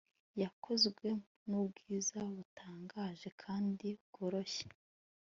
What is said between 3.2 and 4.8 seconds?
kandi bworoshye